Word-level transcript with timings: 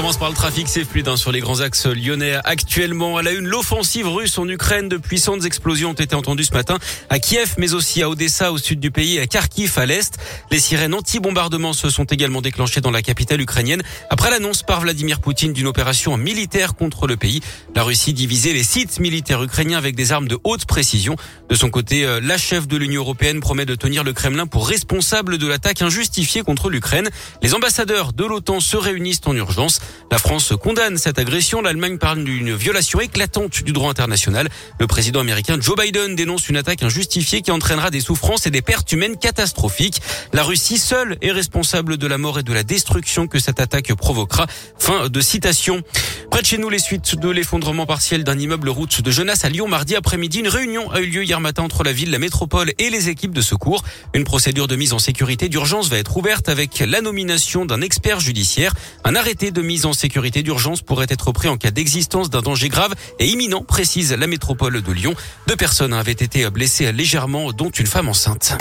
Commence 0.00 0.16
par 0.16 0.30
le 0.30 0.34
trafic, 0.34 0.66
c'est 0.66 0.86
fluide 0.86 1.08
hein, 1.08 1.18
sur 1.18 1.30
les 1.30 1.40
grands 1.40 1.60
axes 1.60 1.84
lyonnais. 1.84 2.38
Actuellement, 2.44 3.18
à 3.18 3.22
la 3.22 3.32
une, 3.32 3.46
l'offensive 3.46 4.08
russe 4.08 4.38
en 4.38 4.48
Ukraine. 4.48 4.88
De 4.88 4.96
puissantes 4.96 5.44
explosions 5.44 5.90
ont 5.90 5.92
été 5.92 6.14
entendues 6.14 6.44
ce 6.44 6.54
matin 6.54 6.78
à 7.10 7.18
Kiev, 7.18 7.56
mais 7.58 7.74
aussi 7.74 8.00
à 8.00 8.08
Odessa, 8.08 8.50
au 8.50 8.56
sud 8.56 8.80
du 8.80 8.90
pays, 8.90 9.16
et 9.16 9.20
à 9.20 9.26
Kharkiv, 9.26 9.78
à 9.78 9.84
l'est. 9.84 10.16
Les 10.50 10.58
sirènes 10.58 10.94
anti-bombardement 10.94 11.74
se 11.74 11.90
sont 11.90 12.04
également 12.04 12.40
déclenchées 12.40 12.80
dans 12.80 12.90
la 12.90 13.02
capitale 13.02 13.42
ukrainienne 13.42 13.82
après 14.08 14.30
l'annonce 14.30 14.62
par 14.62 14.80
Vladimir 14.80 15.20
Poutine 15.20 15.52
d'une 15.52 15.66
opération 15.66 16.16
militaire 16.16 16.76
contre 16.76 17.06
le 17.06 17.18
pays. 17.18 17.42
La 17.74 17.82
Russie 17.82 18.14
divisait 18.14 18.54
les 18.54 18.64
sites 18.64 19.00
militaires 19.00 19.42
ukrainiens 19.42 19.76
avec 19.76 19.96
des 19.96 20.12
armes 20.12 20.28
de 20.28 20.38
haute 20.44 20.64
précision. 20.64 21.16
De 21.50 21.54
son 21.54 21.68
côté, 21.68 22.06
euh, 22.06 22.20
la 22.22 22.38
chef 22.38 22.66
de 22.66 22.78
l'Union 22.78 23.02
européenne 23.02 23.40
promet 23.40 23.66
de 23.66 23.74
tenir 23.74 24.02
le 24.02 24.14
Kremlin 24.14 24.46
pour 24.46 24.66
responsable 24.66 25.36
de 25.36 25.46
l'attaque 25.46 25.82
injustifiée 25.82 26.42
contre 26.42 26.70
l'Ukraine. 26.70 27.10
Les 27.42 27.52
ambassadeurs 27.52 28.14
de 28.14 28.24
l'OTAN 28.24 28.60
se 28.60 28.78
réunissent 28.78 29.20
en 29.26 29.36
urgence. 29.36 29.80
La 30.10 30.18
France 30.18 30.52
condamne 30.60 30.98
cette 30.98 31.18
agression. 31.18 31.62
L'Allemagne 31.62 31.98
parle 31.98 32.24
d'une 32.24 32.54
violation 32.54 33.00
éclatante 33.00 33.62
du 33.62 33.72
droit 33.72 33.90
international. 33.90 34.48
Le 34.78 34.86
président 34.86 35.20
américain 35.20 35.56
Joe 35.60 35.76
Biden 35.76 36.16
dénonce 36.16 36.48
une 36.48 36.56
attaque 36.56 36.82
injustifiée 36.82 37.42
qui 37.42 37.50
entraînera 37.50 37.90
des 37.90 38.00
souffrances 38.00 38.46
et 38.46 38.50
des 38.50 38.62
pertes 38.62 38.90
humaines 38.92 39.16
catastrophiques. 39.16 40.02
La 40.32 40.42
Russie 40.42 40.78
seule 40.78 41.16
est 41.22 41.30
responsable 41.30 41.96
de 41.96 42.06
la 42.06 42.18
mort 42.18 42.40
et 42.40 42.42
de 42.42 42.52
la 42.52 42.62
destruction 42.62 43.28
que 43.28 43.38
cette 43.38 43.60
attaque 43.60 43.94
provoquera. 43.94 44.46
Fin 44.78 45.08
de 45.08 45.20
citation. 45.20 45.82
Près 46.30 46.42
de 46.42 46.46
chez 46.46 46.58
nous, 46.58 46.70
les 46.70 46.78
suites 46.78 47.16
de 47.16 47.28
l'effondrement 47.28 47.86
partiel 47.86 48.24
d'un 48.24 48.38
immeuble 48.38 48.68
route 48.68 49.02
de 49.02 49.10
Genasse 49.10 49.44
à 49.44 49.48
Lyon 49.48 49.68
mardi 49.68 49.96
après-midi. 49.96 50.40
Une 50.40 50.48
réunion 50.48 50.90
a 50.90 51.00
eu 51.00 51.06
lieu 51.06 51.24
hier 51.24 51.40
matin 51.40 51.62
entre 51.62 51.82
la 51.82 51.92
ville, 51.92 52.10
la 52.10 52.18
métropole 52.18 52.72
et 52.78 52.90
les 52.90 53.08
équipes 53.08 53.34
de 53.34 53.40
secours. 53.40 53.82
Une 54.14 54.24
procédure 54.24 54.68
de 54.68 54.76
mise 54.76 54.92
en 54.92 54.98
sécurité 54.98 55.48
d'urgence 55.48 55.88
va 55.88 55.98
être 55.98 56.16
ouverte 56.16 56.48
avec 56.48 56.80
la 56.80 57.00
nomination 57.00 57.64
d'un 57.64 57.80
expert 57.80 58.20
judiciaire. 58.20 58.74
Un 59.04 59.14
arrêté 59.14 59.50
de 59.50 59.60
mise 59.70 59.86
en 59.86 59.92
sécurité 59.92 60.42
d'urgence 60.42 60.82
pourrait 60.82 61.06
être 61.10 61.30
pris 61.30 61.46
en 61.46 61.56
cas 61.56 61.70
d'existence 61.70 62.28
d'un 62.28 62.42
danger 62.42 62.68
grave 62.68 62.92
et 63.20 63.26
imminent, 63.28 63.62
précise 63.62 64.12
la 64.12 64.26
métropole 64.26 64.82
de 64.82 64.92
Lyon. 64.92 65.14
Deux 65.46 65.54
personnes 65.54 65.92
avaient 65.92 66.10
été 66.10 66.50
blessées 66.50 66.90
légèrement, 66.90 67.52
dont 67.52 67.70
une 67.70 67.86
femme 67.86 68.08
enceinte. 68.08 68.58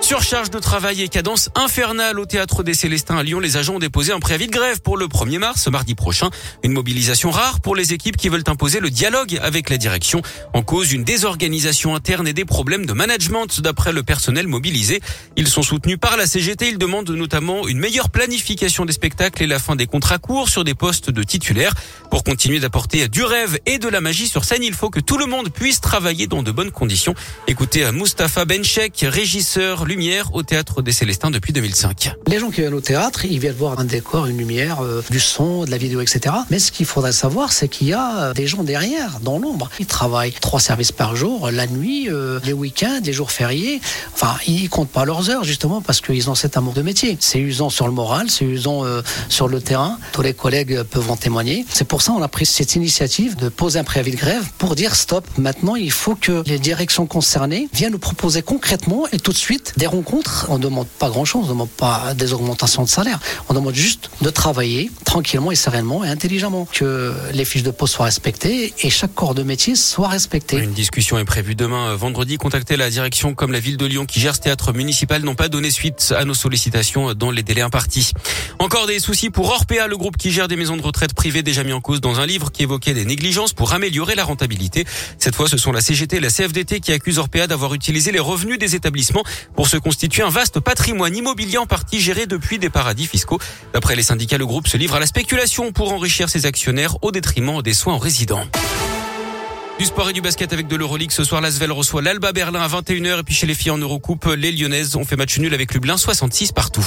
Surcharge 0.00 0.50
de 0.50 0.58
travail 0.58 1.02
et 1.02 1.08
cadence 1.08 1.50
infernale 1.54 2.18
au 2.18 2.24
théâtre 2.24 2.62
des 2.62 2.74
Célestins 2.74 3.16
à 3.18 3.22
Lyon. 3.22 3.38
Les 3.38 3.56
agents 3.56 3.74
ont 3.74 3.78
déposé 3.78 4.12
un 4.12 4.18
préavis 4.18 4.46
de 4.46 4.52
grève 4.52 4.80
pour 4.80 4.96
le 4.96 5.06
1er 5.06 5.38
mars, 5.38 5.68
mardi 5.68 5.94
prochain. 5.94 6.30
Une 6.64 6.72
mobilisation 6.72 7.30
rare 7.30 7.60
pour 7.60 7.76
les 7.76 7.92
équipes 7.92 8.16
qui 8.16 8.28
veulent 8.28 8.42
imposer 8.46 8.80
le 8.80 8.90
dialogue 8.90 9.38
avec 9.42 9.70
la 9.70 9.76
direction. 9.76 10.22
En 10.52 10.62
cause, 10.62 10.92
une 10.92 11.04
désorganisation 11.04 11.94
interne 11.94 12.26
et 12.26 12.32
des 12.32 12.44
problèmes 12.44 12.86
de 12.86 12.92
management 12.92 13.60
d'après 13.60 13.92
le 13.92 14.02
personnel 14.02 14.48
mobilisé. 14.48 15.00
Ils 15.36 15.46
sont 15.46 15.62
soutenus 15.62 15.98
par 16.00 16.16
la 16.16 16.26
CGT. 16.26 16.70
Ils 16.70 16.78
demandent 16.78 17.10
notamment 17.10 17.68
une 17.68 17.78
meilleure 17.78 18.10
planification 18.10 18.86
des 18.86 18.92
spectacles 18.92 19.42
et 19.42 19.46
la 19.46 19.58
fin 19.58 19.76
des 19.76 19.86
contrats 19.86 20.18
courts 20.18 20.48
sur 20.48 20.64
des 20.64 20.74
postes 20.74 21.10
de 21.10 21.22
titulaires. 21.22 21.74
Pour 22.10 22.24
continuer 22.24 22.58
d'apporter 22.58 23.06
du 23.08 23.22
rêve 23.22 23.58
et 23.66 23.78
de 23.78 23.88
la 23.88 24.00
magie 24.00 24.26
sur 24.26 24.44
scène, 24.44 24.64
il 24.64 24.74
faut 24.74 24.90
que 24.90 25.00
tout 25.00 25.18
le 25.18 25.26
monde 25.26 25.50
puisse 25.50 25.80
travailler 25.80 26.26
dans 26.26 26.42
de 26.42 26.50
bonnes 26.50 26.72
conditions. 26.72 27.14
Écoutez 27.46 27.92
Mustapha 27.92 28.44
Benchek, 28.44 29.04
régisseur, 29.08 29.84
lui 29.90 30.00
au 30.32 30.42
théâtre 30.42 30.82
des 30.82 30.92
Célestins 30.92 31.30
depuis 31.30 31.52
2005. 31.52 32.12
Les 32.26 32.38
gens 32.38 32.50
qui 32.50 32.60
viennent 32.60 32.74
au 32.74 32.80
théâtre, 32.80 33.24
ils 33.24 33.38
viennent 33.38 33.54
voir 33.54 33.78
un 33.78 33.84
décor, 33.84 34.26
une 34.26 34.38
lumière, 34.38 34.80
euh, 34.82 35.02
du 35.10 35.18
son, 35.18 35.64
de 35.64 35.70
la 35.70 35.78
vidéo, 35.78 36.00
etc. 36.00 36.34
Mais 36.48 36.58
ce 36.58 36.70
qu'il 36.70 36.86
faudrait 36.86 37.12
savoir, 37.12 37.52
c'est 37.52 37.68
qu'il 37.68 37.88
y 37.88 37.92
a 37.92 38.16
euh, 38.16 38.32
des 38.32 38.46
gens 38.46 38.62
derrière, 38.62 39.18
dans 39.20 39.38
l'ombre. 39.38 39.68
Ils 39.80 39.86
travaillent 39.86 40.32
trois 40.32 40.60
services 40.60 40.92
par 40.92 41.16
jour, 41.16 41.50
la 41.50 41.66
nuit, 41.66 42.08
euh, 42.08 42.38
les 42.44 42.52
week-ends, 42.52 43.00
les 43.04 43.12
jours 43.12 43.32
fériés. 43.32 43.80
Enfin, 44.14 44.36
ils 44.46 44.68
comptent 44.68 44.90
pas 44.90 45.04
leurs 45.04 45.28
heures 45.28 45.44
justement 45.44 45.80
parce 45.80 46.00
qu'ils 46.00 46.30
ont 46.30 46.34
cet 46.34 46.56
amour 46.56 46.72
de 46.72 46.82
métier. 46.82 47.16
C'est 47.20 47.40
usant 47.40 47.68
sur 47.68 47.86
le 47.86 47.92
moral, 47.92 48.30
c'est 48.30 48.44
usant 48.44 48.84
sur 49.28 49.48
le 49.48 49.60
terrain. 49.60 49.98
Tous 50.12 50.22
les 50.22 50.34
collègues 50.34 50.82
peuvent 50.82 51.10
en 51.10 51.16
témoigner. 51.16 51.64
C'est 51.68 51.86
pour 51.86 52.02
ça 52.02 52.12
qu'on 52.12 52.22
a 52.22 52.28
pris 52.28 52.46
cette 52.46 52.76
initiative 52.76 53.36
de 53.36 53.48
poser 53.48 53.78
un 53.78 53.84
préavis 53.84 54.12
de 54.12 54.16
grève 54.16 54.44
pour 54.58 54.76
dire 54.76 54.94
stop. 54.94 55.26
Maintenant, 55.36 55.76
il 55.76 55.90
faut 55.90 56.14
que 56.14 56.42
les 56.46 56.58
directions 56.58 57.06
concernées 57.06 57.68
viennent 57.72 57.92
nous 57.92 57.98
proposer 57.98 58.42
concrètement 58.42 59.06
et 59.12 59.18
tout 59.18 59.32
de 59.32 59.36
suite 59.36 59.74
des 59.80 59.86
rencontres, 59.86 60.46
on 60.50 60.58
ne 60.58 60.62
demande 60.62 60.86
pas 60.86 61.08
grand-chose, 61.08 61.44
on 61.44 61.46
ne 61.46 61.52
demande 61.52 61.70
pas 61.70 62.12
des 62.14 62.34
augmentations 62.34 62.82
de 62.82 62.88
salaire. 62.88 63.18
On 63.48 63.54
demande 63.54 63.74
juste 63.74 64.10
de 64.20 64.28
travailler 64.28 64.90
tranquillement 65.06 65.50
et 65.50 65.56
sereinement 65.56 66.04
et 66.04 66.08
intelligemment, 66.08 66.68
que 66.70 67.14
les 67.32 67.46
fiches 67.46 67.62
de 67.62 67.70
poste 67.70 67.94
soient 67.94 68.04
respectées 68.04 68.74
et 68.82 68.90
chaque 68.90 69.14
corps 69.14 69.34
de 69.34 69.42
métier 69.42 69.74
soit 69.76 70.08
respecté. 70.08 70.58
Une 70.58 70.74
discussion 70.74 71.18
est 71.18 71.24
prévue 71.24 71.54
demain 71.54 71.88
euh, 71.88 71.96
vendredi. 71.96 72.36
Contactez 72.36 72.76
la 72.76 72.90
direction 72.90 73.32
comme 73.34 73.52
la 73.52 73.58
ville 73.58 73.78
de 73.78 73.86
Lyon 73.86 74.04
qui 74.04 74.20
gère 74.20 74.34
ce 74.34 74.40
théâtre 74.40 74.74
municipal 74.74 75.22
n'ont 75.22 75.34
pas 75.34 75.48
donné 75.48 75.70
suite 75.70 76.12
à 76.16 76.26
nos 76.26 76.34
sollicitations 76.34 77.14
dans 77.14 77.30
les 77.30 77.42
délais 77.42 77.62
impartis. 77.62 78.12
Encore 78.58 78.86
des 78.86 79.00
soucis 79.00 79.30
pour 79.30 79.48
Orpea, 79.48 79.86
le 79.88 79.96
groupe 79.96 80.18
qui 80.18 80.30
gère 80.30 80.46
des 80.46 80.56
maisons 80.56 80.76
de 80.76 80.82
retraite 80.82 81.14
privées 81.14 81.42
déjà 81.42 81.64
mis 81.64 81.72
en 81.72 81.80
cause 81.80 82.02
dans 82.02 82.20
un 82.20 82.26
livre 82.26 82.52
qui 82.52 82.64
évoquait 82.64 82.92
des 82.92 83.06
négligences 83.06 83.54
pour 83.54 83.72
améliorer 83.72 84.14
la 84.14 84.24
rentabilité. 84.24 84.84
Cette 85.18 85.34
fois, 85.34 85.48
ce 85.48 85.56
sont 85.56 85.72
la 85.72 85.80
CGT 85.80 86.16
et 86.16 86.20
la 86.20 86.28
CFDT 86.28 86.80
qui 86.80 86.92
accusent 86.92 87.18
Orpea 87.18 87.46
d'avoir 87.46 87.72
utilisé 87.72 88.12
les 88.12 88.18
revenus 88.18 88.58
des 88.58 88.76
établissements 88.76 89.24
pour 89.56 89.69
se 89.70 89.76
constitue 89.76 90.22
un 90.22 90.30
vaste 90.30 90.58
patrimoine 90.58 91.16
immobilier 91.16 91.56
en 91.58 91.66
partie 91.66 92.00
géré 92.00 92.26
depuis 92.26 92.58
des 92.58 92.70
paradis 92.70 93.06
fiscaux. 93.06 93.38
D'après 93.72 93.94
les 93.94 94.02
syndicats, 94.02 94.36
le 94.36 94.44
groupe 94.44 94.66
se 94.66 94.76
livre 94.76 94.96
à 94.96 95.00
la 95.00 95.06
spéculation 95.06 95.70
pour 95.70 95.92
enrichir 95.92 96.28
ses 96.28 96.44
actionnaires 96.44 96.96
au 97.02 97.12
détriment 97.12 97.62
des 97.62 97.72
soins 97.72 97.94
aux 97.94 97.98
résidents. 97.98 98.44
Du 99.78 99.84
sport 99.84 100.10
et 100.10 100.12
du 100.12 100.20
basket 100.20 100.52
avec 100.52 100.66
de 100.66 100.74
l'Euroleague. 100.74 101.12
Ce 101.12 101.22
soir, 101.22 101.40
l'Asvel 101.40 101.70
reçoit 101.70 102.02
l'Alba 102.02 102.32
Berlin 102.32 102.60
à 102.60 102.68
21h. 102.68 103.20
Et 103.20 103.22
puis 103.22 103.34
chez 103.34 103.46
les 103.46 103.54
filles 103.54 103.70
en 103.70 103.78
Eurocoupe, 103.78 104.26
les 104.36 104.50
Lyonnaises 104.50 104.96
ont 104.96 105.04
fait 105.04 105.16
match 105.16 105.38
nul 105.38 105.54
avec 105.54 105.72
Lublin 105.72 105.96
66 105.96 106.50
partout. 106.50 106.84